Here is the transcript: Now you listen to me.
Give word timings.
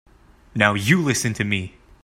Now 0.55 0.73
you 0.73 0.99
listen 0.99 1.35
to 1.35 1.43
me. 1.43 1.75